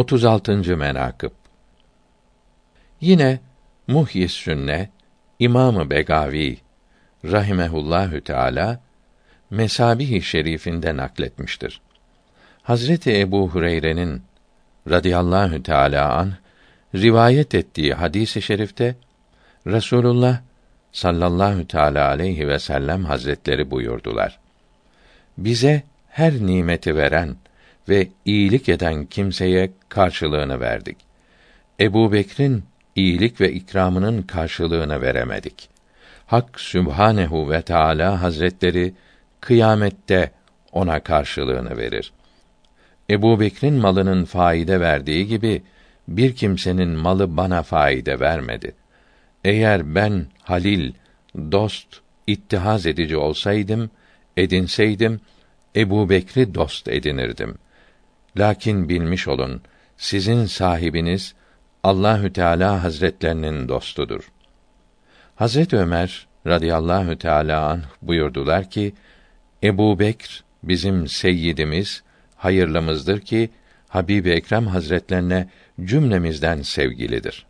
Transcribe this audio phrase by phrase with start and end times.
[0.00, 0.76] 36.
[0.76, 1.30] menakıb
[3.00, 3.40] Yine
[3.86, 4.88] Muhyis Sünne
[5.38, 6.58] İmamı Begavi
[7.24, 8.80] rahimehullahü teala
[9.50, 11.80] Mesabih-i Şerifinde nakletmiştir.
[12.62, 14.22] Hazreti Ebu Hureyre'nin
[14.90, 16.32] radıyallahu teala an
[16.94, 18.96] rivayet ettiği hadisi şerifte
[19.66, 20.40] Resulullah
[20.92, 24.38] sallallahu teala aleyhi ve sellem hazretleri buyurdular.
[25.38, 27.36] Bize her nimeti veren
[27.90, 30.96] ve iyilik eden kimseye karşılığını verdik.
[31.80, 32.64] Ebu Bekir'in
[32.96, 35.68] iyilik ve ikramının karşılığını veremedik.
[36.26, 38.94] Hak Sübhanehu ve Teala Hazretleri
[39.40, 40.30] kıyamette
[40.72, 42.12] ona karşılığını verir.
[43.10, 45.62] Ebu Bekir'in malının faide verdiği gibi
[46.08, 48.74] bir kimsenin malı bana faide vermedi.
[49.44, 50.92] Eğer ben halil,
[51.36, 51.86] dost,
[52.26, 53.90] ittihaz edici olsaydım,
[54.36, 55.20] edinseydim,
[55.76, 57.58] Ebu Bekri dost edinirdim.
[58.36, 59.62] Lakin bilmiş olun,
[59.96, 61.34] sizin sahibiniz
[61.82, 64.30] Allahü Teala Hazretlerinin dostudur.
[65.34, 68.94] Hazret Ömer radıyallahu teala anh buyurdular ki
[69.62, 72.02] Ebu Bekr bizim seyyidimiz,
[72.36, 73.50] hayırlımızdır ki
[73.88, 75.48] Habib Ekrem Hazretlerine
[75.84, 77.46] cümlemizden sevgilidir.